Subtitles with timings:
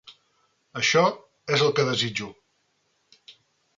[0.81, 1.03] Això
[1.57, 2.31] és el que desitjo.